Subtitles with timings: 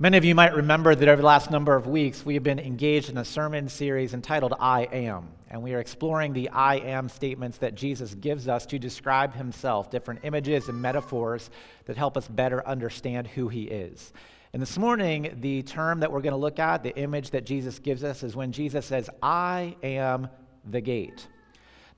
[0.00, 2.60] Many of you might remember that over the last number of weeks, we have been
[2.60, 5.26] engaged in a sermon series entitled I Am.
[5.50, 9.90] And we are exploring the I am statements that Jesus gives us to describe himself,
[9.90, 11.50] different images and metaphors
[11.86, 14.12] that help us better understand who he is.
[14.52, 17.80] And this morning, the term that we're going to look at, the image that Jesus
[17.80, 20.28] gives us, is when Jesus says, I am
[20.64, 21.26] the gate.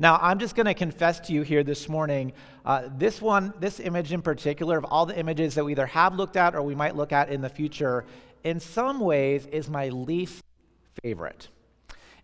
[0.01, 2.33] Now, I'm just going to confess to you here this morning
[2.65, 6.15] uh, this one, this image in particular, of all the images that we either have
[6.15, 8.07] looked at or we might look at in the future,
[8.43, 10.43] in some ways is my least
[11.03, 11.49] favorite.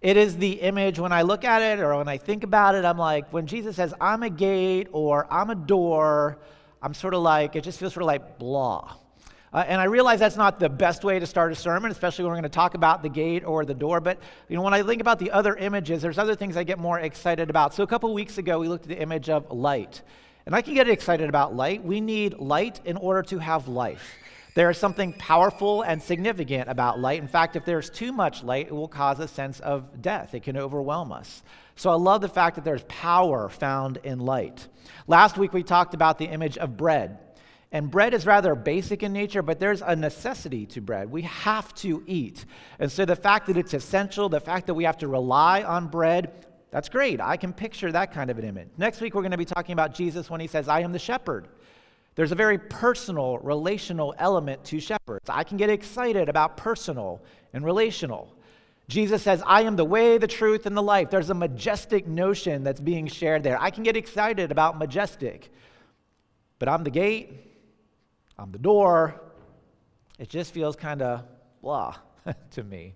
[0.01, 2.87] It is the image when I look at it or when I think about it,
[2.87, 6.39] I'm like, when Jesus says, I'm a gate or I'm a door,
[6.81, 8.97] I'm sort of like, it just feels sort of like blah.
[9.57, 12.33] Uh, and I realize that's not the best way to start a sermon, especially when
[12.33, 14.03] we're going to talk about the gate or the door.
[14.03, 14.19] But
[14.51, 17.01] you know, when I think about the other images, there's other things I get more
[17.01, 17.73] excited about.
[17.73, 20.03] So a couple weeks ago, we looked at the image of light.
[20.45, 21.83] And I can get excited about light.
[21.83, 24.17] We need light in order to have life.
[24.55, 27.23] There is something powerful and significant about light.
[27.23, 30.35] In fact, if there's too much light, it will cause a sense of death.
[30.35, 31.43] It can overwhelm us.
[31.77, 34.69] So I love the fact that there's power found in light.
[35.07, 37.21] Last week, we talked about the image of bread.
[37.77, 41.11] And bread is rather basic in nature, but there's a necessity to bread.
[41.11, 42.47] We have to eat.
[42.79, 45.89] And so the fact that it's essential, the fact that we have to rely on
[45.89, 47.21] bread, that's great.
[47.21, 48.69] I can picture that kind of an image.
[48.79, 50.99] Next week, we're going to be talking about Jesus when he says, I am the
[50.99, 51.49] shepherd.
[52.15, 55.29] There's a very personal, relational element to shepherds.
[55.29, 57.21] I can get excited about personal
[57.53, 58.33] and relational.
[58.89, 61.11] Jesus says, I am the way, the truth, and the life.
[61.11, 63.61] There's a majestic notion that's being shared there.
[63.61, 65.53] I can get excited about majestic.
[66.59, 67.46] But I'm the gate,
[68.39, 69.21] I'm the door.
[70.19, 71.23] It just feels kind of
[71.63, 71.97] blah
[72.53, 72.95] to me.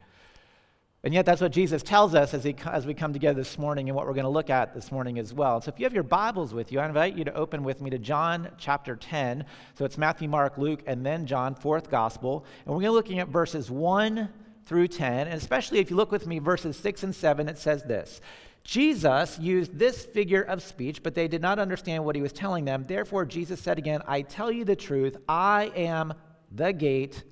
[1.03, 3.89] And yet, that's what Jesus tells us as, he, as we come together this morning
[3.89, 5.63] and what we're going to look at this morning as well.
[5.63, 7.89] So, if you have your Bibles with you, I invite you to open with me
[7.89, 9.47] to John chapter 10.
[9.79, 12.45] So, it's Matthew, Mark, Luke, and then John, fourth gospel.
[12.67, 14.29] And we're going to be looking at verses 1
[14.67, 15.27] through 10.
[15.27, 18.21] And especially if you look with me, verses 6 and 7, it says this
[18.63, 22.65] Jesus used this figure of speech, but they did not understand what he was telling
[22.65, 22.85] them.
[22.87, 26.13] Therefore, Jesus said again, I tell you the truth, I am
[26.53, 27.25] the gate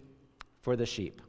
[0.62, 1.22] for the sheep.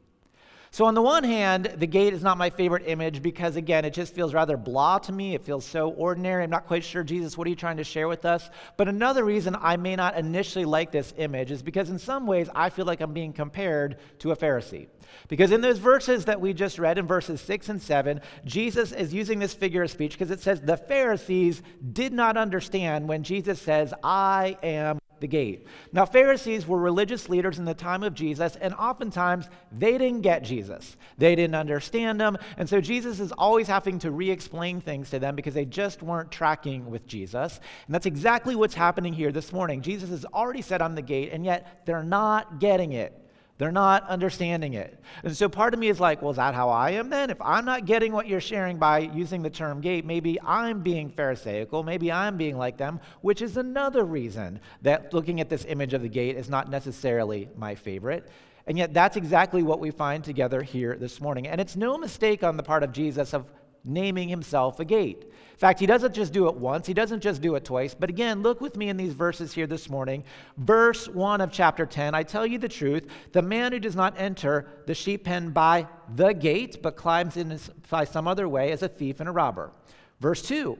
[0.72, 3.94] So, on the one hand, the gate is not my favorite image because, again, it
[3.94, 5.34] just feels rather blah to me.
[5.34, 6.44] It feels so ordinary.
[6.44, 8.52] I'm not quite sure, Jesus, what are you trying to share with us?
[8.78, 12.50] But another reason I may not initially like this image is because, in some ways,
[12.54, 14.88] I feel like I'm being compared to a Pharisee.
[15.28, 19.12] Because in those verses that we just read, in verses 6 and 7, Jesus is
[19.12, 21.64] using this figure of speech because it says the Pharisees
[21.94, 25.68] did not understand when Jesus says, I am the gate.
[25.92, 30.44] Now, Pharisees were religious leaders in the time of Jesus, and oftentimes they didn't get
[30.44, 30.98] Jesus.
[31.18, 35.20] They didn't understand him, and so Jesus is always having to re explain things to
[35.20, 37.60] them because they just weren't tracking with Jesus.
[37.86, 39.82] And that's exactly what's happening here this morning.
[39.82, 43.29] Jesus has already said, I'm the gate, and yet they're not getting it.
[43.60, 44.98] They're not understanding it.
[45.22, 47.30] And so part of me is like, well, is that how I am then?
[47.30, 51.10] If I'm not getting what you're sharing by using the term gate, maybe I'm being
[51.10, 55.94] Pharisaical, maybe I'm being like them, which is another reason that looking at this image
[55.94, 58.32] of the gate is not necessarily my favorite.
[58.66, 61.48] And yet, that's exactly what we find together here this morning.
[61.48, 63.46] And it's no mistake on the part of Jesus of
[63.84, 65.24] naming himself a gate.
[65.24, 67.94] In fact, he doesn't just do it once, he doesn't just do it twice.
[67.94, 70.24] But again, look with me in these verses here this morning.
[70.58, 74.18] Verse 1 of chapter 10 I tell you the truth, the man who does not
[74.18, 77.60] enter the sheep pen by the gate, but climbs in
[77.90, 79.72] by some other way, is a thief and a robber.
[80.20, 80.78] Verse 2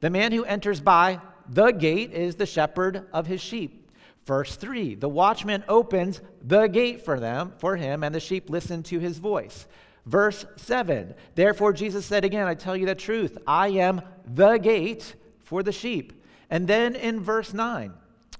[0.00, 3.90] The man who enters by the gate is the shepherd of his sheep.
[4.24, 8.82] Verse 3 The watchman opens the gate for them, for him, and the sheep listen
[8.84, 9.66] to his voice.
[10.06, 15.14] Verse 7 Therefore, Jesus said again, I tell you the truth, I am the gate
[15.44, 16.24] for the sheep.
[16.50, 17.92] And then in verse 9,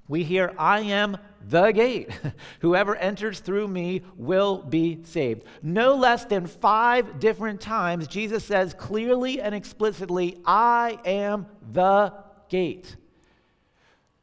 [0.09, 1.17] we hear, I am
[1.49, 2.11] the gate.
[2.61, 5.45] Whoever enters through me will be saved.
[5.62, 12.12] No less than five different times, Jesus says clearly and explicitly, I am the
[12.49, 12.97] gate.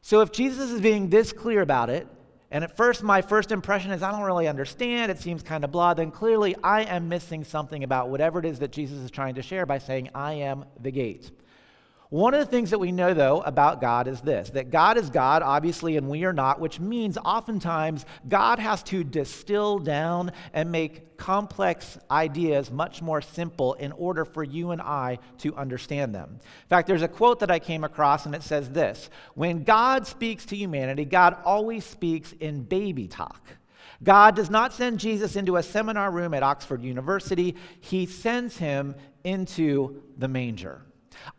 [0.02, 2.06] So if Jesus is being this clear about it,
[2.50, 5.12] and at first, my first impression is I don't really understand.
[5.12, 5.94] It seems kind of blah.
[5.94, 9.42] Then clearly, I am missing something about whatever it is that Jesus is trying to
[9.42, 11.30] share by saying, I am the gate.
[12.10, 15.10] One of the things that we know, though, about God is this that God is
[15.10, 20.72] God, obviously, and we are not, which means oftentimes God has to distill down and
[20.72, 26.40] make complex ideas much more simple in order for you and I to understand them.
[26.40, 30.04] In fact, there's a quote that I came across, and it says this When God
[30.04, 33.46] speaks to humanity, God always speaks in baby talk.
[34.02, 38.96] God does not send Jesus into a seminar room at Oxford University, He sends him
[39.22, 40.82] into the manger.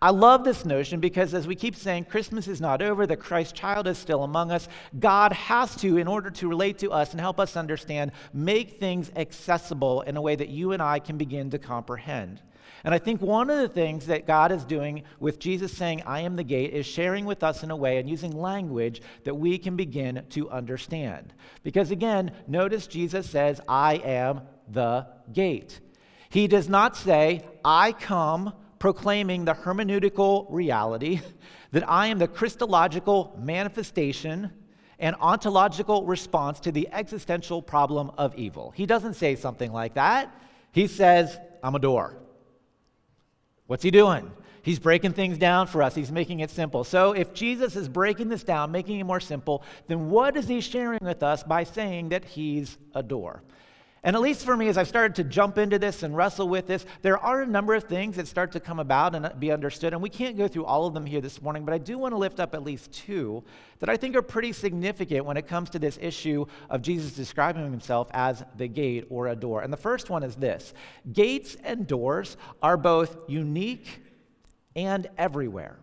[0.02, 3.56] I love this notion because as we keep saying, Christmas is not over, the Christ
[3.56, 4.68] child is still among us.
[5.00, 9.12] God has to, in order to relate to us and help us understand, make things
[9.16, 12.42] accessible in a way that you and I can begin to comprehend.
[12.84, 16.22] And I think one of the things that God is doing with Jesus saying, I
[16.22, 19.58] am the gate, is sharing with us in a way and using language that we
[19.58, 21.34] can begin to understand.
[21.64, 25.80] Because again, notice Jesus says, I am the gate.
[26.30, 31.22] He does not say, I come proclaiming the hermeneutical reality
[31.72, 34.52] that I am the Christological manifestation
[34.98, 38.72] and ontological response to the existential problem of evil.
[38.72, 40.36] He doesn't say something like that.
[40.72, 42.18] He says, I'm a door.
[43.68, 44.32] What's he doing?
[44.64, 45.94] He's breaking things down for us.
[45.94, 46.84] He's making it simple.
[46.84, 50.60] So, if Jesus is breaking this down, making it more simple, then what is he
[50.60, 53.44] sharing with us by saying that he's a door?
[54.04, 56.66] And at least for me, as I've started to jump into this and wrestle with
[56.66, 59.94] this, there are a number of things that start to come about and be understood.
[59.94, 62.14] And we can't go through all of them here this morning, but I do want
[62.14, 63.44] to lift up at least two
[63.78, 67.64] that I think are pretty significant when it comes to this issue of Jesus describing
[67.64, 69.62] himself as the gate or a door.
[69.62, 70.74] And the first one is this
[71.14, 74.02] gates and doors are both unique
[74.76, 75.78] and everywhere.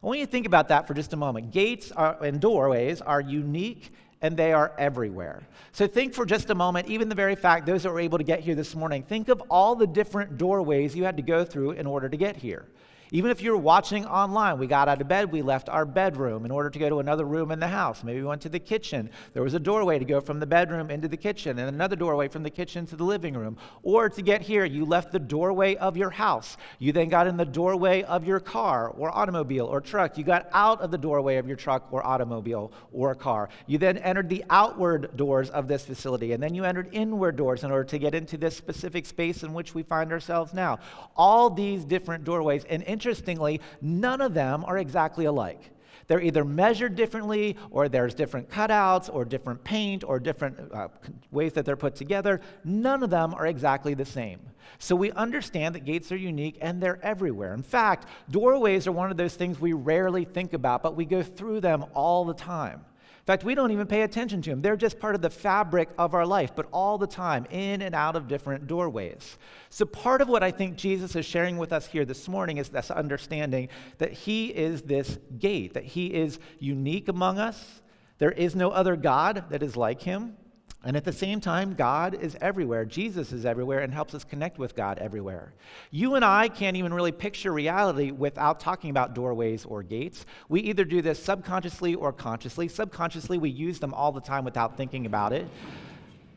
[0.00, 1.50] I want you to think about that for just a moment.
[1.50, 5.42] Gates are, and doorways are unique and they are everywhere.
[5.72, 8.24] So think for just a moment, even the very fact those that were able to
[8.24, 11.72] get here this morning, think of all the different doorways you had to go through
[11.72, 12.66] in order to get here.
[13.12, 16.50] Even if you're watching online, we got out of bed, we left our bedroom in
[16.50, 18.04] order to go to another room in the house.
[18.04, 19.10] Maybe we went to the kitchen.
[19.32, 22.28] There was a doorway to go from the bedroom into the kitchen, and another doorway
[22.28, 23.56] from the kitchen to the living room.
[23.82, 26.56] Or to get here, you left the doorway of your house.
[26.78, 30.16] You then got in the doorway of your car or automobile or truck.
[30.16, 33.48] You got out of the doorway of your truck or automobile or car.
[33.66, 37.64] You then entered the outward doors of this facility, and then you entered inward doors
[37.64, 40.78] in order to get into this specific space in which we find ourselves now.
[41.16, 42.64] All these different doorways.
[42.64, 45.70] And interestingly, none of them are exactly alike.
[46.06, 50.88] They're either measured differently, or there's different cutouts, or different paint, or different uh,
[51.30, 52.40] ways that they're put together.
[52.64, 54.40] None of them are exactly the same.
[54.78, 57.54] So we understand that gates are unique and they're everywhere.
[57.54, 61.22] In fact, doorways are one of those things we rarely think about, but we go
[61.22, 62.84] through them all the time.
[63.30, 64.60] Fact, we don't even pay attention to them.
[64.60, 67.94] They're just part of the fabric of our life, but all the time, in and
[67.94, 69.38] out of different doorways.
[69.68, 72.70] So, part of what I think Jesus is sharing with us here this morning is
[72.70, 73.68] this understanding
[73.98, 77.82] that He is this gate, that He is unique among us.
[78.18, 80.36] There is no other God that is like Him.
[80.82, 82.86] And at the same time, God is everywhere.
[82.86, 85.52] Jesus is everywhere and helps us connect with God everywhere.
[85.90, 90.24] You and I can't even really picture reality without talking about doorways or gates.
[90.48, 92.66] We either do this subconsciously or consciously.
[92.68, 95.46] Subconsciously, we use them all the time without thinking about it.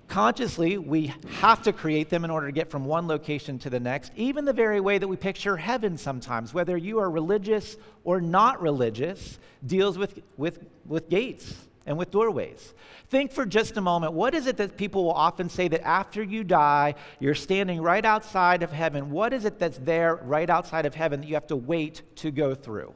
[0.10, 3.80] Consciously, we have to create them in order to get from one location to the
[3.80, 8.20] next, even the very way that we picture heaven sometimes, whether you are religious or
[8.20, 12.74] not religious, deals with, with, with gates and with doorways.
[13.10, 16.24] Think for just a moment what is it that people will often say that after
[16.24, 19.12] you die, you're standing right outside of heaven?
[19.12, 22.32] What is it that's there right outside of heaven that you have to wait to
[22.32, 22.94] go through?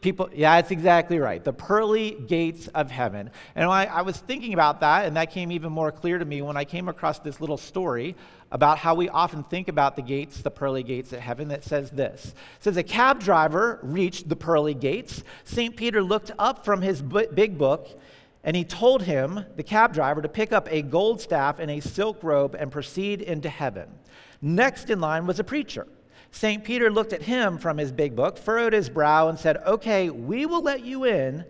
[0.00, 1.44] People, yeah, it's exactly right.
[1.44, 3.30] The pearly gates of heaven.
[3.54, 6.40] And I, I was thinking about that, and that came even more clear to me
[6.40, 8.16] when I came across this little story
[8.50, 11.90] about how we often think about the gates, the pearly gates of heaven, that says
[11.90, 12.28] this.
[12.28, 15.22] It says, A cab driver reached the pearly gates.
[15.44, 15.76] St.
[15.76, 17.88] Peter looked up from his big book,
[18.42, 21.80] and he told him, the cab driver, to pick up a gold staff and a
[21.80, 23.86] silk robe and proceed into heaven.
[24.40, 25.86] Next in line was a preacher.
[26.32, 26.62] St.
[26.62, 30.46] Peter looked at him from his big book, furrowed his brow, and said, Okay, we
[30.46, 31.44] will let you in,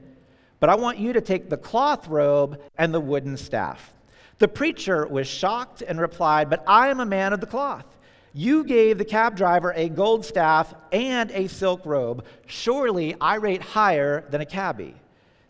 [0.59, 3.95] but I want you to take the cloth robe and the wooden staff.
[4.39, 7.85] The preacher was shocked and replied, But I am a man of the cloth.
[8.33, 12.25] You gave the cab driver a gold staff and a silk robe.
[12.47, 14.95] Surely I rate higher than a cabbie.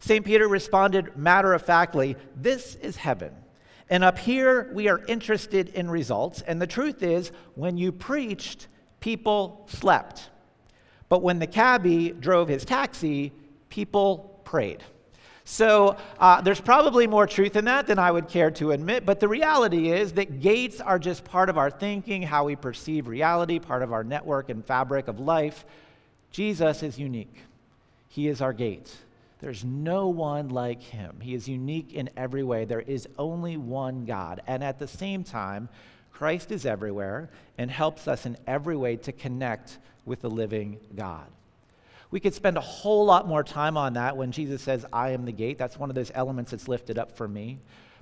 [0.00, 0.24] St.
[0.24, 3.32] Peter responded matter of factly, This is heaven.
[3.90, 6.42] And up here, we are interested in results.
[6.42, 8.68] And the truth is, when you preached,
[9.00, 10.30] people slept.
[11.08, 13.32] But when the cabbie drove his taxi,
[13.68, 14.82] people prayed.
[15.44, 19.18] So uh, there's probably more truth in that than I would care to admit, but
[19.18, 23.58] the reality is that gates are just part of our thinking, how we perceive reality,
[23.58, 25.64] part of our network and fabric of life.
[26.30, 27.42] Jesus is unique,
[28.08, 28.94] He is our gate.
[29.40, 31.18] There's no one like Him.
[31.20, 32.64] He is unique in every way.
[32.66, 34.42] There is only one God.
[34.46, 35.68] And at the same time,
[36.20, 41.24] Christ is everywhere and helps us in every way to connect with the living God.
[42.10, 45.24] We could spend a whole lot more time on that when Jesus says, I am
[45.24, 45.56] the gate.
[45.56, 47.58] That's one of those elements that's lifted up for me.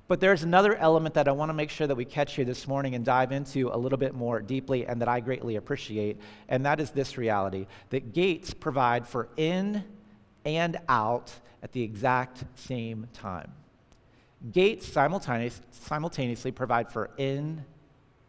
[0.08, 2.66] But there's another element that I want to make sure that we catch here this
[2.66, 6.66] morning and dive into a little bit more deeply and that I greatly appreciate, and
[6.66, 9.84] that is this reality that gates provide for in
[10.44, 11.32] and out
[11.62, 13.52] at the exact same time.
[14.50, 17.64] Gates simultaneous, simultaneously provide for in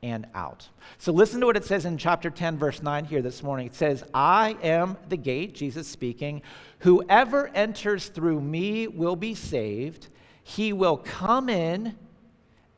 [0.02, 0.68] and out.
[0.98, 3.68] So listen to what it says in chapter 10, verse 9 here this morning.
[3.68, 6.42] It says, I am the gate, Jesus speaking.
[6.80, 10.08] Whoever enters through me will be saved.
[10.44, 11.96] He will come in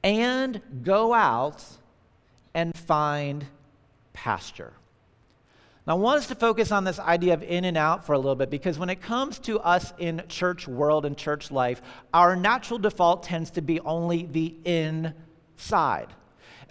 [0.04, 1.64] and go out
[2.54, 3.46] and find
[4.14, 4.74] pasture.
[5.88, 8.18] Now, I want us to focus on this idea of in and out for a
[8.18, 11.82] little bit because when it comes to us in church world and church life,
[12.14, 16.08] our natural default tends to be only the inside.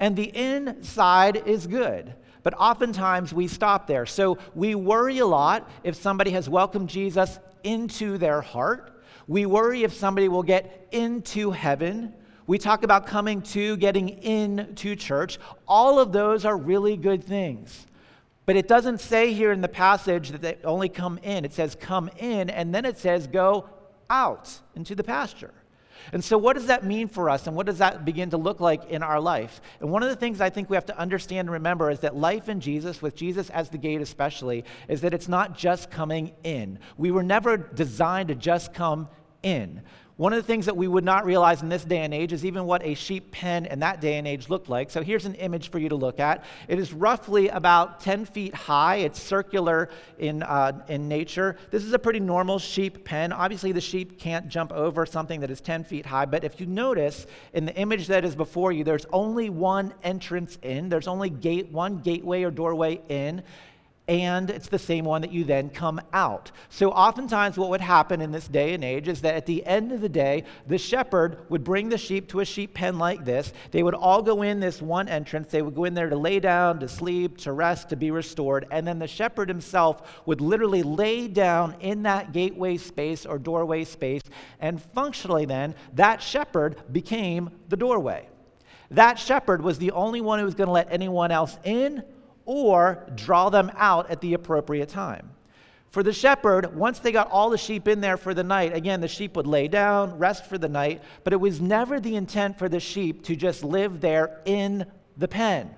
[0.01, 2.15] And the inside is good.
[2.43, 4.07] But oftentimes we stop there.
[4.07, 9.03] So we worry a lot if somebody has welcomed Jesus into their heart.
[9.29, 12.15] We worry if somebody will get into heaven.
[12.47, 15.39] We talk about coming to, getting into church.
[15.69, 17.87] All of those are really good things.
[18.47, 21.45] But it doesn't say here in the passage that they only come in.
[21.45, 23.69] It says come in, and then it says go
[24.09, 25.53] out into the pasture.
[26.13, 28.61] And so, what does that mean for us, and what does that begin to look
[28.61, 29.61] like in our life?
[29.81, 32.17] And one of the things I think we have to understand and remember is that
[32.17, 36.33] life in Jesus, with Jesus as the gate especially, is that it's not just coming
[36.45, 36.79] in.
[36.97, 39.09] We were never designed to just come
[39.43, 39.83] in.
[40.21, 42.45] One of the things that we would not realize in this day and age is
[42.45, 44.91] even what a sheep pen in that day and age looked like.
[44.91, 46.45] So here's an image for you to look at.
[46.69, 48.97] It is roughly about 10 feet high.
[48.97, 51.57] It's circular in, uh, in nature.
[51.71, 53.33] This is a pretty normal sheep pen.
[53.33, 56.67] Obviously, the sheep can't jump over something that is 10 feet high, but if you
[56.67, 60.91] notice in the image that is before you, there's only one entrance in.
[60.91, 63.43] There's only gate, one gateway or doorway in
[64.11, 66.51] and it's the same one that you then come out.
[66.69, 69.93] So, oftentimes, what would happen in this day and age is that at the end
[69.93, 73.53] of the day, the shepherd would bring the sheep to a sheep pen like this.
[73.71, 75.53] They would all go in this one entrance.
[75.53, 78.67] They would go in there to lay down, to sleep, to rest, to be restored.
[78.73, 83.85] And then the shepherd himself would literally lay down in that gateway space or doorway
[83.85, 84.23] space.
[84.59, 88.29] And functionally, then, that shepherd became the doorway.
[88.91, 92.03] That shepherd was the only one who was going to let anyone else in
[92.51, 95.31] or draw them out at the appropriate time.
[95.91, 99.01] For the shepherd, once they got all the sheep in there for the night, again,
[99.01, 102.59] the sheep would lay down, rest for the night, but it was never the intent
[102.59, 104.85] for the sheep to just live there in
[105.17, 105.73] the pen.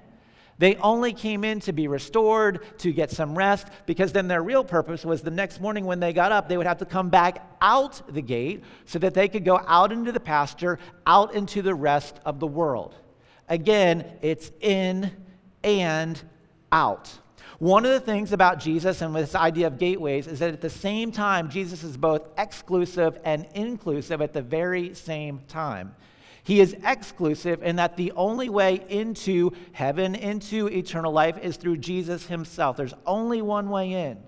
[0.56, 4.64] They only came in to be restored, to get some rest, because then their real
[4.64, 7.46] purpose was the next morning when they got up, they would have to come back
[7.60, 11.74] out the gate so that they could go out into the pasture, out into the
[11.74, 12.94] rest of the world.
[13.50, 15.10] Again, it's in
[15.62, 16.22] and
[16.72, 17.10] out.
[17.58, 20.70] One of the things about Jesus and this idea of gateways is that at the
[20.70, 25.94] same time, Jesus is both exclusive and inclusive at the very same time.
[26.42, 31.76] He is exclusive in that the only way into heaven, into eternal life, is through
[31.76, 32.76] Jesus himself.
[32.76, 34.18] There's only one way in.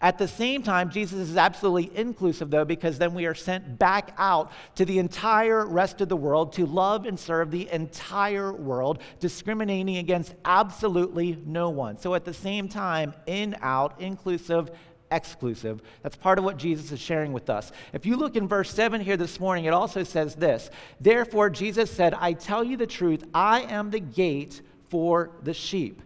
[0.00, 4.14] At the same time, Jesus is absolutely inclusive, though, because then we are sent back
[4.16, 9.00] out to the entire rest of the world to love and serve the entire world,
[9.18, 11.98] discriminating against absolutely no one.
[11.98, 14.70] So at the same time, in, out, inclusive,
[15.10, 15.82] exclusive.
[16.02, 17.72] That's part of what Jesus is sharing with us.
[17.92, 21.90] If you look in verse 7 here this morning, it also says this Therefore, Jesus
[21.90, 26.02] said, I tell you the truth, I am the gate for the sheep.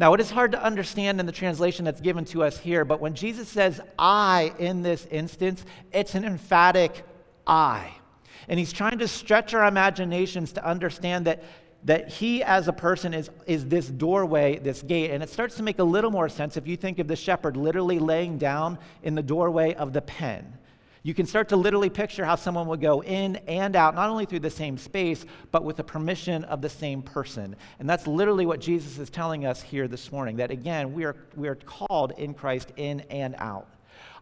[0.00, 3.02] Now, it is hard to understand in the translation that's given to us here, but
[3.02, 7.04] when Jesus says I in this instance, it's an emphatic
[7.46, 7.92] I.
[8.48, 11.44] And he's trying to stretch our imaginations to understand that,
[11.84, 15.10] that he as a person is, is this doorway, this gate.
[15.10, 17.58] And it starts to make a little more sense if you think of the shepherd
[17.58, 20.50] literally laying down in the doorway of the pen.
[21.02, 24.26] You can start to literally picture how someone would go in and out, not only
[24.26, 27.56] through the same space, but with the permission of the same person.
[27.78, 31.16] And that's literally what Jesus is telling us here this morning that again, we are,
[31.36, 33.66] we are called in Christ in and out.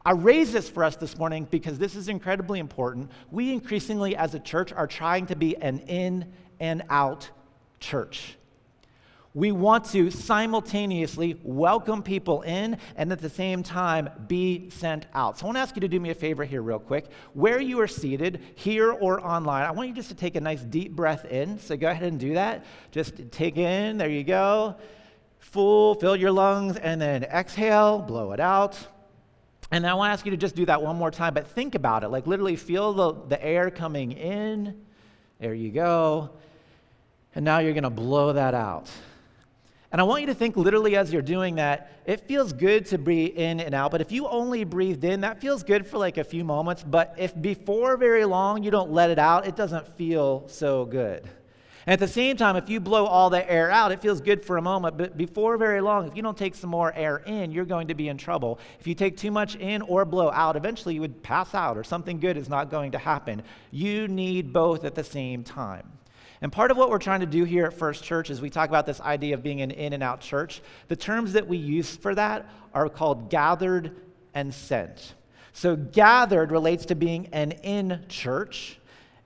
[0.05, 3.11] I raise this for us this morning because this is incredibly important.
[3.31, 7.29] We increasingly, as a church, are trying to be an in and out
[7.81, 8.37] church.
[9.39, 15.39] We want to simultaneously welcome people in and at the same time be sent out.
[15.39, 17.07] So I want to ask you to do me a favor here, real quick.
[17.35, 20.63] Where you are seated, here or online, I want you just to take a nice
[20.63, 21.61] deep breath in.
[21.61, 22.65] So go ahead and do that.
[22.91, 24.75] Just take in, there you go.
[25.39, 28.77] Full, fill your lungs, and then exhale, blow it out.
[29.71, 31.77] And I want to ask you to just do that one more time, but think
[31.77, 32.09] about it.
[32.09, 34.85] Like literally feel the, the air coming in.
[35.39, 36.31] There you go.
[37.37, 38.91] And now you're going to blow that out.
[39.91, 42.99] And I want you to think literally as you're doing that, it feels good to
[42.99, 43.91] breathe in and out.
[43.91, 46.85] But if you only breathed in, that feels good for like a few moments.
[46.85, 51.29] But if before very long you don't let it out, it doesn't feel so good.
[51.87, 54.45] And at the same time, if you blow all the air out, it feels good
[54.45, 54.99] for a moment.
[54.99, 57.95] But before very long, if you don't take some more air in, you're going to
[57.95, 58.59] be in trouble.
[58.79, 61.85] If you take too much in or blow out, eventually you would pass out or
[61.85, 63.43] something good is not going to happen.
[63.71, 65.91] You need both at the same time.
[66.41, 68.69] And part of what we're trying to do here at First Church is we talk
[68.69, 70.63] about this idea of being an in and out church.
[70.89, 73.97] The terms that we use for that are called gathered
[74.35, 75.15] and sent.
[75.53, 78.79] So, gathered relates to being an in church,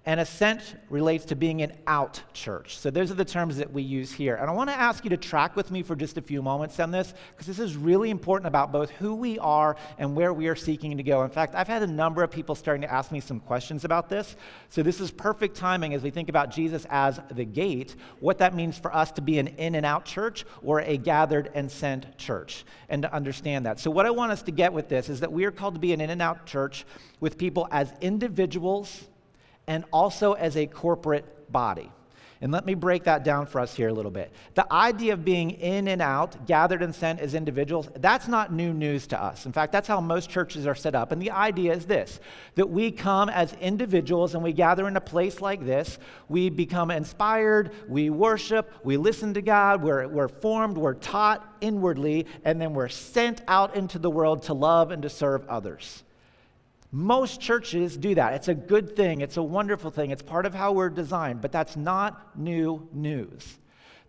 [0.04, 2.76] and assent relates to being an out church.
[2.78, 4.34] So those are the terms that we use here.
[4.34, 6.80] And I want to ask you to track with me for just a few moments
[6.80, 10.48] on this, because this is really important about both who we are and where we
[10.48, 11.22] are seeking to go.
[11.22, 14.08] In fact, I've had a number of people starting to ask me some questions about
[14.08, 14.34] this.
[14.70, 18.54] So this is perfect timing as we think about Jesus as the gate, what that
[18.54, 22.18] means for us to be an in and out church or a gathered and sent
[22.18, 23.78] church, and to understand that.
[23.78, 25.80] So what I want us to get with this is that we are called to
[25.80, 26.84] be an in and out church
[27.20, 29.04] with people as individuals
[29.66, 31.90] and also as a corporate body.
[32.42, 34.32] And let me break that down for us here a little bit.
[34.54, 38.72] The idea of being in and out, gathered and sent as individuals, that's not new
[38.72, 39.46] news to us.
[39.46, 41.12] In fact, that's how most churches are set up.
[41.12, 42.18] And the idea is this
[42.56, 46.00] that we come as individuals and we gather in a place like this.
[46.28, 52.26] We become inspired, we worship, we listen to God, we're, we're formed, we're taught inwardly,
[52.44, 56.02] and then we're sent out into the world to love and to serve others.
[56.94, 58.34] Most churches do that.
[58.34, 61.50] It's a good thing, it's a wonderful thing, it's part of how we're designed, but
[61.50, 63.58] that's not new news.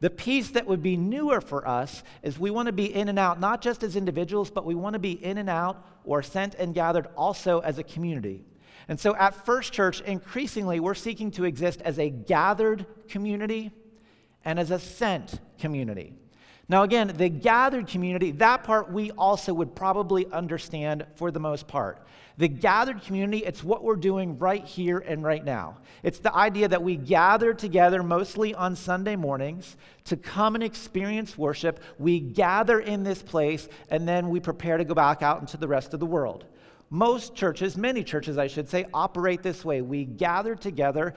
[0.02, 3.18] The piece that would be newer for us is we want to be in and
[3.18, 6.56] out, not just as individuals, but we want to be in and out or sent
[6.56, 8.44] and gathered also as a community.
[8.90, 13.72] And so at First Church, increasingly, we're seeking to exist as a gathered community
[14.44, 16.18] and as a sent community.
[16.70, 21.68] Now, again, the gathered community, that part we also would probably understand for the most
[21.68, 22.06] part.
[22.38, 25.78] The gathered community, it's what we're doing right here and right now.
[26.02, 31.38] It's the idea that we gather together mostly on Sunday mornings to come and experience
[31.38, 31.80] worship.
[32.00, 35.68] We gather in this place and then we prepare to go back out into the
[35.68, 36.46] rest of the world.
[36.90, 39.82] Most churches, many churches, I should say, operate this way.
[39.82, 41.14] We gather together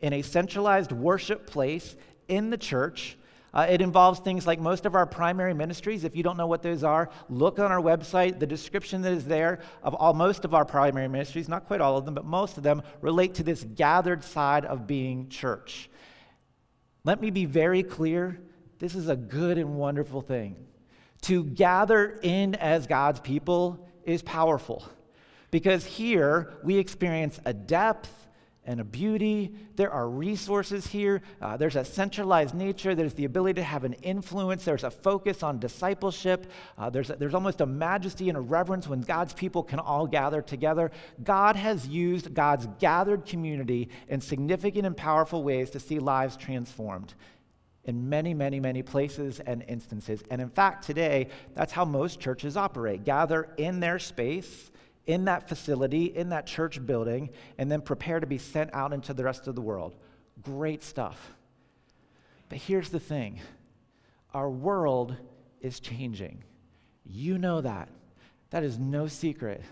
[0.00, 1.96] in a centralized worship place
[2.28, 3.16] in the church
[3.54, 6.04] uh, it involves things like most of our primary ministries.
[6.04, 8.38] If you don't know what those are, look on our website.
[8.38, 11.98] The description that is there of all most of our primary ministries, not quite all
[11.98, 15.90] of them, but most of them relate to this gathered side of being church.
[17.04, 18.40] Let me be very clear
[18.78, 20.56] this is a good and wonderful thing.
[21.22, 24.84] To gather in as God's people is powerful
[25.50, 28.28] because here we experience a depth
[28.64, 29.52] and a beauty.
[29.76, 31.22] There are resources here.
[31.40, 32.94] Uh, there's a centralized nature.
[32.94, 34.64] There's the ability to have an influence.
[34.64, 36.46] There's a focus on discipleship.
[36.78, 40.06] Uh, there's, a, there's almost a majesty and a reverence when God's people can all
[40.06, 40.92] gather together.
[41.24, 47.14] God has used God's gathered community in significant and powerful ways to see lives transformed
[47.84, 50.22] in many, many, many places and instances.
[50.30, 54.70] And in fact, today, that's how most churches operate gather in their space
[55.06, 59.12] in that facility, in that church building, and then prepare to be sent out into
[59.12, 59.94] the rest of the world.
[60.42, 61.34] Great stuff.
[62.48, 63.40] But here's the thing
[64.34, 65.16] our world
[65.60, 66.44] is changing.
[67.04, 67.88] You know that.
[68.50, 69.62] That is no secret.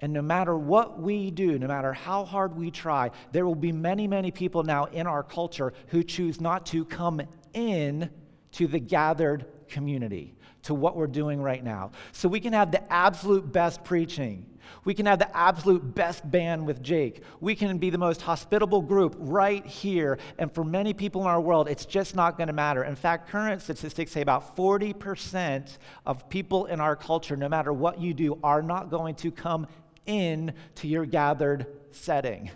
[0.00, 3.72] And no matter what we do, no matter how hard we try, there will be
[3.72, 7.22] many, many people now in our culture who choose not to come
[7.54, 8.10] in
[8.52, 11.90] to the gathered community, to what we're doing right now.
[12.12, 14.46] So we can have the absolute best preaching.
[14.84, 17.22] We can have the absolute best band with Jake.
[17.40, 20.18] We can be the most hospitable group right here.
[20.38, 22.84] And for many people in our world, it's just not going to matter.
[22.84, 28.00] In fact, current statistics say about 40% of people in our culture, no matter what
[28.00, 29.66] you do, are not going to come
[30.06, 32.50] in to your gathered setting.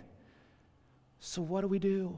[1.19, 2.17] So, what do we do?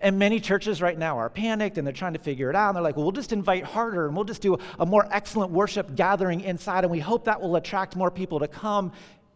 [0.00, 2.68] And many churches right now are panicked and they're trying to figure it out.
[2.68, 5.50] And they're like, well, we'll just invite harder and we'll just do a more excellent
[5.50, 6.84] worship gathering inside.
[6.84, 8.92] And we hope that will attract more people to come.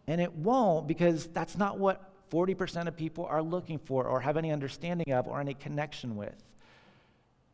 [0.07, 4.37] And it won't because that's not what 40% of people are looking for or have
[4.37, 6.35] any understanding of or any connection with.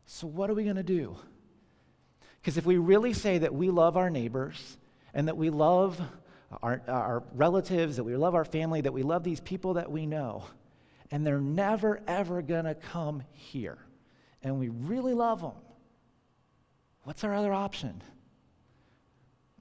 [0.06, 1.16] So, what are we going to do?
[2.40, 4.78] Because if we really say that we love our neighbors
[5.12, 6.00] and that we love
[6.62, 10.06] our, our relatives, that we love our family, that we love these people that we
[10.06, 10.44] know,
[11.10, 13.78] and they're never, ever going to come here.
[14.42, 15.52] And we really love them.
[17.02, 18.02] What's our other option?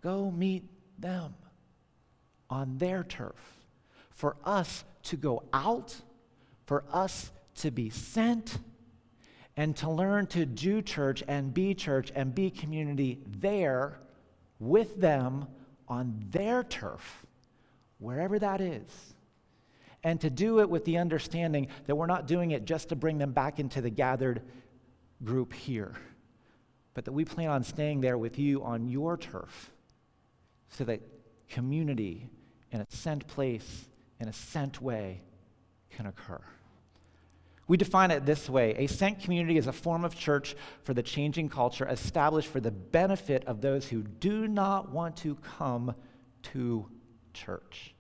[0.02, 0.64] Go meet
[0.98, 1.34] them
[2.50, 3.36] on their turf.
[4.12, 5.96] For us to go out,
[6.66, 8.60] for us to be sent,
[9.58, 14.00] and to learn to do church and be church and be community there
[14.60, 15.48] with them
[15.88, 17.26] on their turf,
[17.98, 19.16] wherever that is.
[20.04, 23.18] And to do it with the understanding that we're not doing it just to bring
[23.18, 24.42] them back into the gathered
[25.24, 25.96] group here,
[26.94, 29.72] but that we plan on staying there with you on your turf
[30.70, 31.02] so that
[31.50, 32.30] community
[32.72, 33.86] in a sent place,
[34.20, 35.22] in a sent way,
[35.90, 36.42] can occur.
[37.68, 41.04] We define it this way a sent community is a form of church for the
[41.04, 45.94] changing culture established for the benefit of those who do not want to come
[46.42, 46.88] to
[47.34, 47.94] church.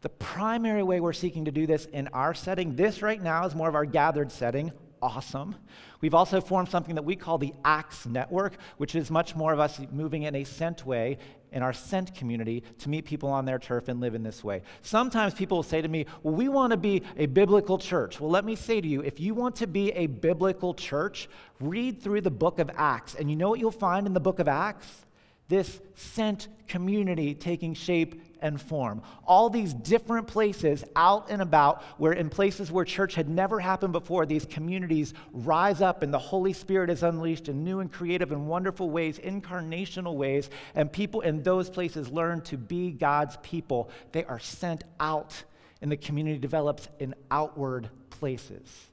[0.00, 3.54] The primary way we're seeking to do this in our setting, this right now is
[3.54, 4.72] more of our gathered setting.
[5.02, 5.54] Awesome.
[6.00, 9.60] We've also formed something that we call the Acts Network, which is much more of
[9.60, 11.18] us moving in a sent way
[11.50, 14.62] in our sent community to meet people on their turf and live in this way.
[14.82, 18.20] Sometimes people will say to me, Well, we want to be a biblical church.
[18.20, 21.28] Well, let me say to you, if you want to be a biblical church,
[21.60, 23.14] read through the book of Acts.
[23.14, 25.06] And you know what you'll find in the book of Acts?
[25.48, 29.02] This sent community taking shape and form.
[29.26, 33.92] All these different places out and about, where in places where church had never happened
[33.92, 38.30] before, these communities rise up and the Holy Spirit is unleashed in new and creative
[38.30, 43.90] and wonderful ways, incarnational ways, and people in those places learn to be God's people.
[44.12, 45.42] They are sent out,
[45.80, 48.88] and the community develops in outward places.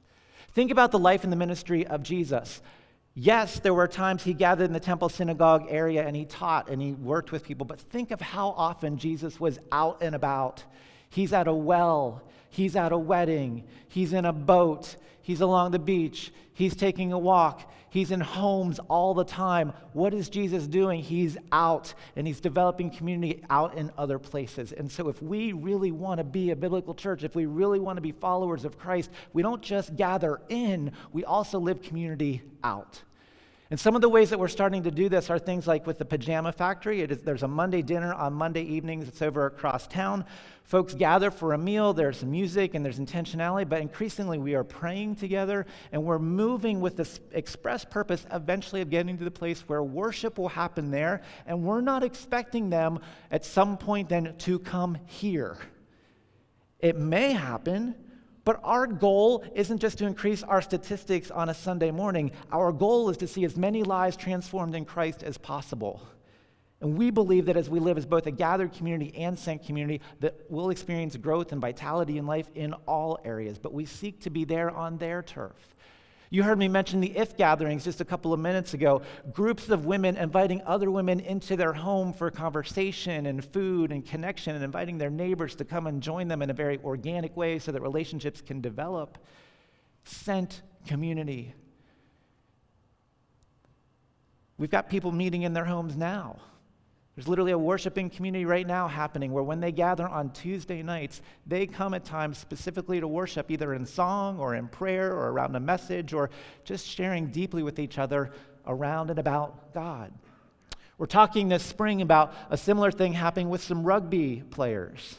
[0.54, 2.62] Think about the life and the ministry of Jesus.
[3.18, 6.82] Yes, there were times he gathered in the temple synagogue area and he taught and
[6.82, 10.62] he worked with people, but think of how often Jesus was out and about.
[11.08, 15.78] He's at a well, he's at a wedding, he's in a boat, he's along the
[15.78, 19.72] beach, he's taking a walk, he's in homes all the time.
[19.94, 21.00] What is Jesus doing?
[21.00, 24.72] He's out and he's developing community out in other places.
[24.72, 27.96] And so, if we really want to be a biblical church, if we really want
[27.96, 33.00] to be followers of Christ, we don't just gather in, we also live community out.
[33.68, 35.98] And some of the ways that we're starting to do this are things like with
[35.98, 37.04] the Pajama Factory.
[37.04, 39.08] there's a Monday dinner on Monday evenings.
[39.08, 40.24] It's over across town.
[40.62, 41.92] Folks gather for a meal.
[41.92, 46.80] There's some music and there's intentionality, but increasingly we are praying together and we're moving
[46.80, 51.22] with this express purpose eventually of getting to the place where worship will happen there.
[51.44, 53.00] And we're not expecting them
[53.32, 55.58] at some point then to come here.
[56.78, 57.96] It may happen,
[58.46, 62.30] but our goal isn't just to increase our statistics on a Sunday morning.
[62.52, 66.00] Our goal is to see as many lives transformed in Christ as possible.
[66.80, 70.00] And we believe that as we live as both a gathered community and sent community,
[70.20, 73.58] that we'll experience growth and vitality in life in all areas.
[73.58, 75.74] But we seek to be there on their turf.
[76.30, 79.02] You heard me mention the IF gatherings just a couple of minutes ago.
[79.32, 84.54] Groups of women inviting other women into their home for conversation and food and connection,
[84.54, 87.70] and inviting their neighbors to come and join them in a very organic way so
[87.70, 89.18] that relationships can develop.
[90.04, 91.54] Sent community.
[94.58, 96.40] We've got people meeting in their homes now.
[97.16, 101.22] There's literally a worshiping community right now happening where when they gather on Tuesday nights,
[101.46, 105.56] they come at times specifically to worship, either in song or in prayer or around
[105.56, 106.28] a message or
[106.64, 108.32] just sharing deeply with each other
[108.66, 110.12] around and about God.
[110.98, 115.16] We're talking this spring about a similar thing happening with some rugby players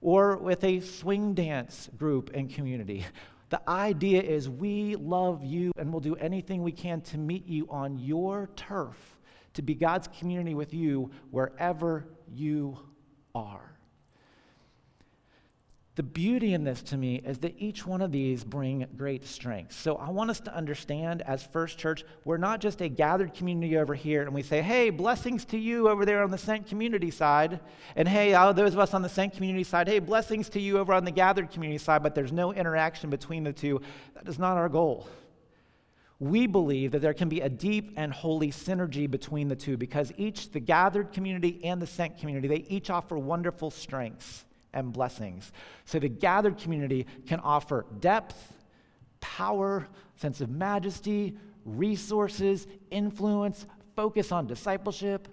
[0.00, 3.04] or with a swing dance group and community.
[3.50, 7.68] The idea is we love you and we'll do anything we can to meet you
[7.70, 9.11] on your turf
[9.54, 12.78] to be God's community with you wherever you
[13.34, 13.72] are.
[15.94, 19.78] The beauty in this to me is that each one of these bring great strength.
[19.78, 23.76] So I want us to understand as First Church, we're not just a gathered community
[23.76, 27.10] over here and we say, hey, blessings to you over there on the sent community
[27.10, 27.60] side.
[27.94, 30.94] And hey, those of us on the sent community side, hey, blessings to you over
[30.94, 33.82] on the gathered community side, but there's no interaction between the two.
[34.14, 35.08] That is not our goal
[36.22, 40.12] we believe that there can be a deep and holy synergy between the two because
[40.16, 45.50] each, the gathered community and the sent community, they each offer wonderful strengths and blessings.
[45.84, 48.52] So the gathered community can offer depth,
[49.20, 55.26] power, sense of majesty, resources, influence, focus on discipleship,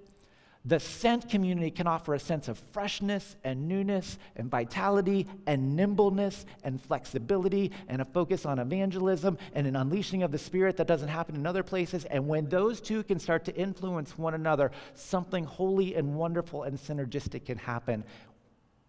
[0.65, 6.45] the sent community can offer a sense of freshness and newness and vitality and nimbleness
[6.63, 11.07] and flexibility and a focus on evangelism and an unleashing of the Spirit that doesn't
[11.07, 12.03] happen in other places.
[12.05, 16.77] And when those two can start to influence one another, something holy and wonderful and
[16.77, 18.03] synergistic can happen.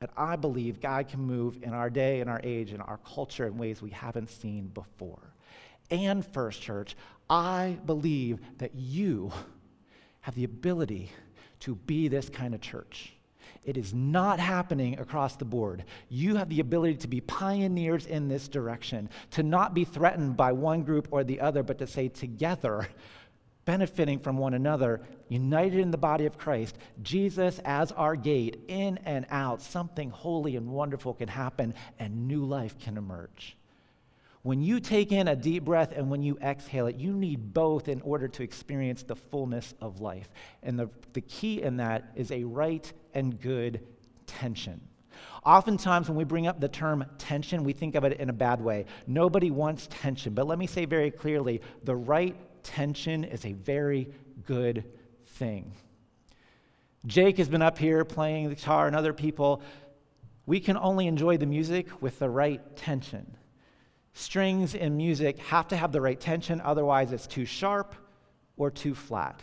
[0.01, 3.47] And I believe God can move in our day, in our age, in our culture
[3.47, 5.35] in ways we haven't seen before.
[5.91, 6.97] And, First Church,
[7.29, 9.31] I believe that you
[10.23, 11.11] have the ability
[11.61, 13.13] to be this kind of church.
[13.65, 15.85] It is not happening across the board.
[16.09, 20.53] You have the ability to be pioneers in this direction, to not be threatened by
[20.53, 22.89] one group or the other, but to say together,
[23.67, 28.99] benefiting from one another, united in the body of Christ, Jesus as our gate, in
[29.05, 33.57] and out, something holy and wonderful can happen and new life can emerge.
[34.43, 37.89] When you take in a deep breath and when you exhale it, you need both
[37.89, 40.31] in order to experience the fullness of life.
[40.63, 43.87] And the, the key in that is a right and good
[44.27, 44.81] tension.
[45.45, 48.63] Oftentimes, when we bring up the term tension, we think of it in a bad
[48.63, 48.87] way.
[49.07, 50.33] Nobody wants tension.
[50.33, 54.09] But let me say very clearly the right tension is a very
[54.47, 54.85] good
[55.27, 55.73] thing.
[57.07, 59.63] Jake has been up here playing the guitar and other people.
[60.47, 63.37] We can only enjoy the music with the right tension.
[64.13, 67.95] Strings in music have to have the right tension, otherwise, it's too sharp
[68.57, 69.43] or too flat.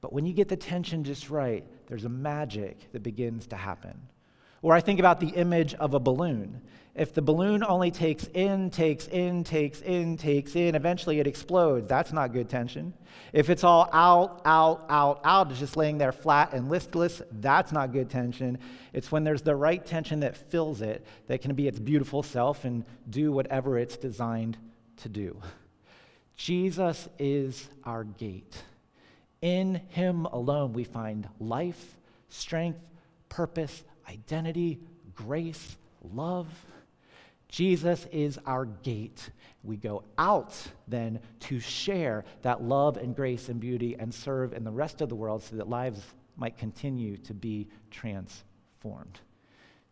[0.00, 4.00] But when you get the tension just right, there's a magic that begins to happen.
[4.62, 6.60] Or I think about the image of a balloon.
[6.94, 11.88] If the balloon only takes in, takes in, takes in, takes in, eventually it explodes.
[11.88, 12.92] That's not good tension.
[13.32, 17.70] If it's all out, out, out, out, it's just laying there flat and listless, that's
[17.70, 18.58] not good tension.
[18.92, 22.64] It's when there's the right tension that fills it that can be its beautiful self
[22.64, 24.58] and do whatever it's designed
[24.96, 25.40] to do.
[26.36, 28.62] Jesus is our gate.
[29.42, 31.96] In him alone we find life,
[32.28, 32.80] strength,
[33.28, 34.80] purpose, identity,
[35.14, 35.76] grace,
[36.12, 36.48] love.
[37.48, 39.30] Jesus is our gate.
[39.62, 44.64] We go out then to share that love and grace and beauty and serve in
[44.64, 46.02] the rest of the world so that lives
[46.36, 49.20] might continue to be transformed.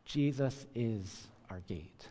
[0.04, 2.08] Jesus is our gate.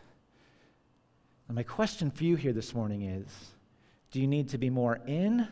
[1.48, 3.26] And my question for you here this morning is
[4.10, 5.48] do you need to be more in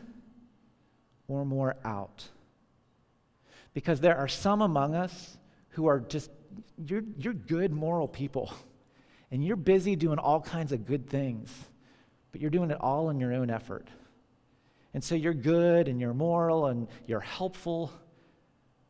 [1.27, 2.27] or more out?
[3.73, 5.37] Because there are some among us
[5.77, 6.31] who are just,
[6.85, 8.53] you're, you're good moral people
[9.31, 11.51] and you're busy doing all kinds of good things,
[12.31, 13.87] but you're doing it all in your own effort.
[14.93, 17.91] And so you're good and you're moral and you're helpful,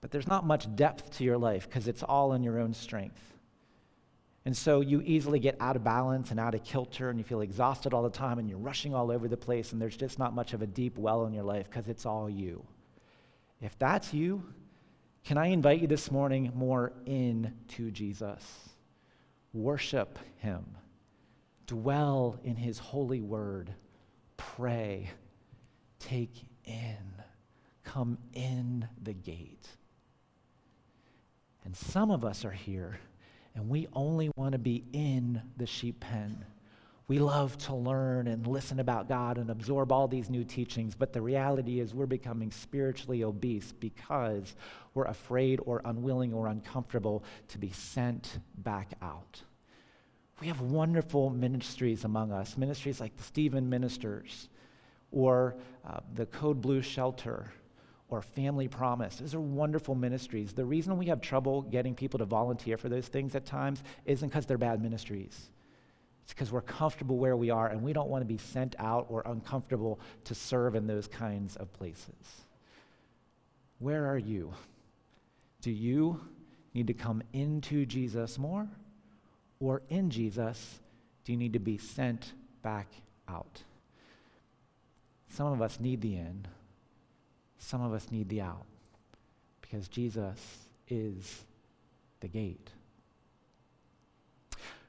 [0.01, 3.21] but there's not much depth to your life because it's all in your own strength.
[4.47, 7.41] And so you easily get out of balance and out of kilter, and you feel
[7.41, 10.33] exhausted all the time, and you're rushing all over the place, and there's just not
[10.33, 12.65] much of a deep well in your life because it's all you.
[13.59, 14.41] If that's you,
[15.27, 18.41] can I invite you this morning more into Jesus?
[19.51, 20.63] Worship him.
[21.65, 23.73] Dwell in his holy word.
[24.37, 25.09] Pray.
[25.99, 26.95] Take in.
[27.83, 29.67] Come in the gate.
[31.65, 32.97] And some of us are here
[33.53, 36.45] and we only want to be in the sheep pen.
[37.07, 41.13] We love to learn and listen about God and absorb all these new teachings, but
[41.13, 44.55] the reality is we're becoming spiritually obese because
[44.93, 49.41] we're afraid or unwilling or uncomfortable to be sent back out.
[50.41, 54.49] We have wonderful ministries among us, ministries like the Stephen Ministers
[55.11, 55.55] or
[55.87, 57.53] uh, the Code Blue Shelter
[58.09, 59.15] or Family Promise.
[59.15, 60.51] Those are wonderful ministries.
[60.51, 64.27] The reason we have trouble getting people to volunteer for those things at times isn't
[64.27, 65.49] because they're bad ministries.
[66.27, 69.05] It's because we're comfortable where we are and we don't want to be sent out
[69.07, 72.41] or uncomfortable to serve in those kinds of places.
[73.79, 74.53] Where are you?
[75.61, 76.19] Do you
[76.73, 78.67] need to come into Jesus more?
[79.61, 80.81] Or in Jesus,
[81.23, 82.87] do you need to be sent back
[83.29, 83.63] out?
[85.29, 86.45] Some of us need the in,
[87.57, 88.65] some of us need the out
[89.61, 91.45] because Jesus is
[92.19, 92.71] the gate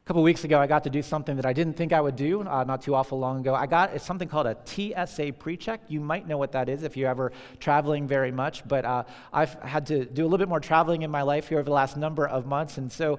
[0.09, 2.40] couple weeks ago, I got to do something that I didn't think I would do
[2.40, 3.55] uh, not too awful long ago.
[3.55, 5.83] I got it's something called a TSA pre-check.
[5.87, 9.53] You might know what that is if you're ever traveling very much, but uh, I've
[9.61, 11.99] had to do a little bit more traveling in my life here over the last
[11.99, 13.18] number of months, and so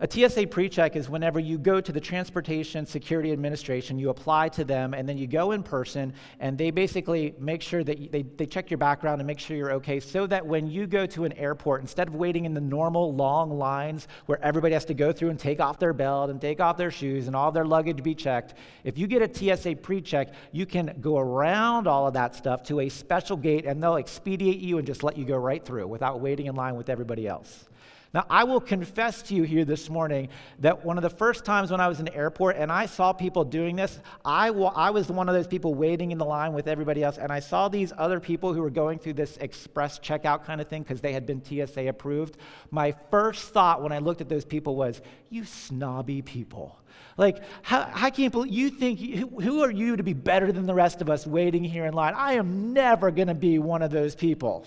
[0.00, 4.62] a TSA pre-check is whenever you go to the Transportation Security Administration, you apply to
[4.62, 8.46] them, and then you go in person, and they basically make sure that they, they
[8.46, 11.32] check your background and make sure you're okay, so that when you go to an
[11.32, 15.30] airport, instead of waiting in the normal long lines where everybody has to go through
[15.30, 18.14] and take off their belt and take off their shoes and all their luggage be
[18.14, 22.62] checked, if you get a TSA pre-check, you can go around all of that stuff
[22.62, 25.88] to a special gate, and they'll expedite you and just let you go right through
[25.88, 27.67] without waiting in line with everybody else.
[28.14, 31.70] Now, I will confess to you here this morning that one of the first times
[31.70, 35.08] when I was in the airport and I saw people doing this, I, I was
[35.08, 37.92] one of those people waiting in the line with everybody else, and I saw these
[37.98, 41.26] other people who were going through this express checkout kind of thing because they had
[41.26, 42.38] been TSA approved.
[42.70, 46.78] My first thought when I looked at those people was, you snobby people.
[47.18, 50.64] Like, how, I can't believe you think, who, who are you to be better than
[50.64, 52.14] the rest of us waiting here in line?
[52.16, 54.66] I am never going to be one of those people.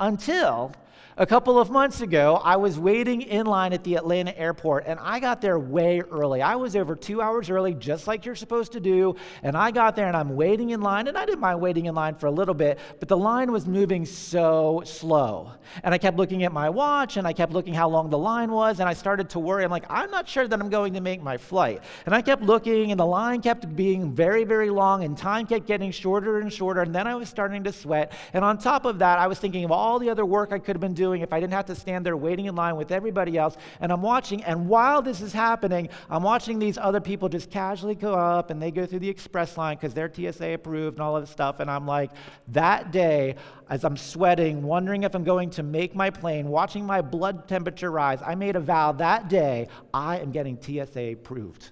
[0.00, 0.72] Until
[1.18, 5.00] a couple of months ago, I was waiting in line at the Atlanta airport and
[5.00, 6.42] I got there way early.
[6.42, 9.16] I was over two hours early, just like you're supposed to do.
[9.42, 11.94] And I got there and I'm waiting in line, and I didn't mind waiting in
[11.96, 15.50] line for a little bit, but the line was moving so slow.
[15.82, 18.52] And I kept looking at my watch and I kept looking how long the line
[18.52, 19.64] was, and I started to worry.
[19.64, 21.82] I'm like, I'm not sure that I'm going to make my flight.
[22.06, 25.66] And I kept looking, and the line kept being very, very long, and time kept
[25.66, 26.82] getting shorter and shorter.
[26.82, 28.12] And then I was starting to sweat.
[28.32, 30.76] And on top of that, I was thinking of all the other work I could
[30.76, 32.92] have been doing doing if I didn't have to stand there waiting in line with
[32.92, 33.56] everybody else.
[33.80, 37.94] And I'm watching, and while this is happening, I'm watching these other people just casually
[37.94, 41.16] go up and they go through the express line because they're TSA approved and all
[41.16, 41.60] of this stuff.
[41.60, 42.10] And I'm like,
[42.48, 43.36] that day,
[43.70, 47.90] as I'm sweating, wondering if I'm going to make my plane, watching my blood temperature
[47.90, 51.70] rise, I made a vow that day I am getting TSA approved.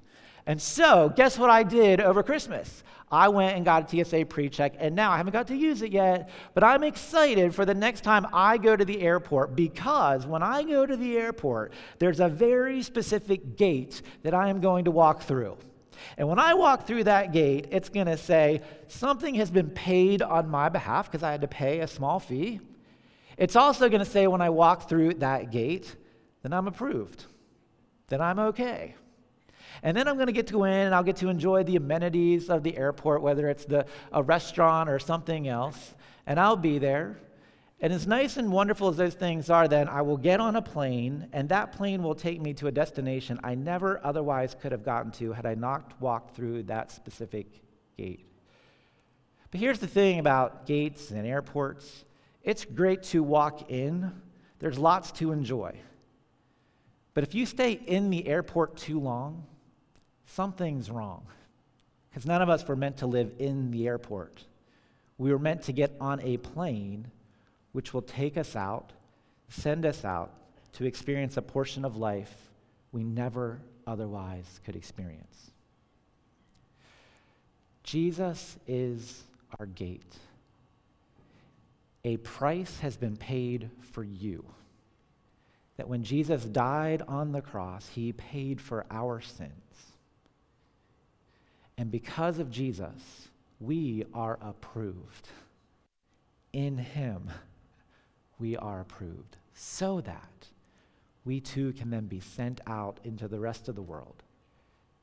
[0.49, 2.85] And so, guess what I did over Christmas?
[3.11, 5.83] I went and got a TSA pre check, and now I haven't got to use
[5.83, 10.27] it yet, but I'm excited for the next time I go to the airport because
[10.27, 14.87] when I go to the airport, there's a very specific gate that I am going
[14.87, 15.57] to walk through.
[16.19, 20.21] And when I walk through that gate, it's going to say something has been paid
[20.21, 22.61] on my behalf because I had to pay a small fee.
[23.37, 25.95] It's also going to say when I walk through that gate,
[26.43, 27.25] then I'm approved,
[28.09, 28.95] then I'm okay.
[29.83, 31.77] And then I'm going to get to go in and I'll get to enjoy the
[31.77, 35.95] amenities of the airport, whether it's the, a restaurant or something else.
[36.27, 37.19] And I'll be there.
[37.81, 40.63] And as nice and wonderful as those things are, then I will get on a
[40.63, 44.83] plane, and that plane will take me to a destination I never otherwise could have
[44.83, 47.47] gotten to had I not walked through that specific
[47.99, 48.25] gate.
[49.51, 52.05] But here's the thing about gates and airports
[52.43, 54.13] it's great to walk in,
[54.59, 55.77] there's lots to enjoy.
[57.13, 59.45] But if you stay in the airport too long,
[60.27, 61.27] something's wrong.
[62.09, 64.45] Because none of us were meant to live in the airport.
[65.19, 67.11] We were meant to get on a plane
[67.73, 68.93] which will take us out,
[69.49, 70.33] send us out
[70.75, 72.35] to experience a portion of life
[72.93, 75.51] we never otherwise could experience.
[77.83, 79.23] Jesus is
[79.59, 80.17] our gate.
[82.05, 84.45] A price has been paid for you.
[85.77, 89.51] That when Jesus died on the cross, he paid for our sins.
[91.79, 93.29] And because of Jesus,
[93.61, 95.29] we are approved.
[96.53, 97.31] In him,
[98.39, 100.47] we are approved so that
[101.25, 104.23] we too can then be sent out into the rest of the world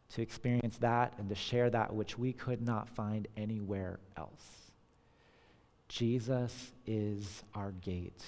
[0.09, 4.71] to experience that and to share that which we could not find anywhere else.
[5.89, 8.23] Jesus is our gate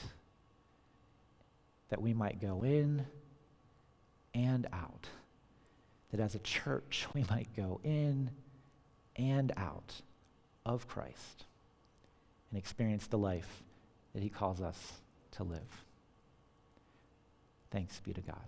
[1.89, 3.05] that we might go in
[4.33, 5.07] and out
[6.15, 8.29] that as a church we might go in
[9.15, 9.93] and out
[10.65, 11.45] of Christ
[12.51, 13.63] and experience the life
[14.13, 14.93] that he calls us
[15.31, 15.83] to live.
[17.71, 18.45] Thanks be to God.